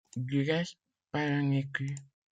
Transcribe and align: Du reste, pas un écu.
Du 0.15 0.41
reste, 0.41 0.79
pas 1.11 1.19
un 1.21 1.51
écu. 1.51 1.93